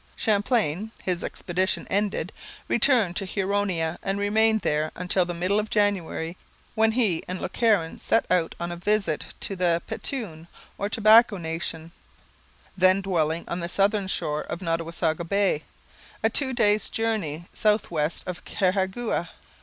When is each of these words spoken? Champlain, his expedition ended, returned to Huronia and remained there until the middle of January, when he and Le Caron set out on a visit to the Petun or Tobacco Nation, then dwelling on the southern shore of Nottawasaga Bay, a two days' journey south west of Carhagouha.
Champlain, 0.15 0.91
his 1.03 1.23
expedition 1.23 1.85
ended, 1.87 2.33
returned 2.67 3.15
to 3.17 3.25
Huronia 3.27 3.99
and 4.01 4.17
remained 4.17 4.61
there 4.61 4.91
until 4.95 5.25
the 5.25 5.33
middle 5.35 5.59
of 5.59 5.69
January, 5.69 6.37
when 6.73 6.93
he 6.93 7.21
and 7.27 7.39
Le 7.39 7.47
Caron 7.47 7.99
set 7.99 8.25
out 8.31 8.55
on 8.59 8.71
a 8.71 8.77
visit 8.77 9.25
to 9.41 9.55
the 9.55 9.79
Petun 9.85 10.47
or 10.79 10.89
Tobacco 10.89 11.37
Nation, 11.37 11.91
then 12.75 13.01
dwelling 13.01 13.45
on 13.47 13.59
the 13.59 13.69
southern 13.69 14.07
shore 14.07 14.41
of 14.41 14.59
Nottawasaga 14.61 15.23
Bay, 15.23 15.65
a 16.23 16.31
two 16.31 16.51
days' 16.51 16.89
journey 16.89 17.45
south 17.53 17.91
west 17.91 18.23
of 18.25 18.43
Carhagouha. 18.43 19.29